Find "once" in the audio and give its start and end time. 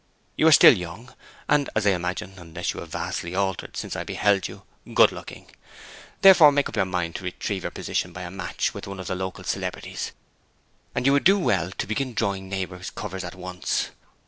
13.35-13.91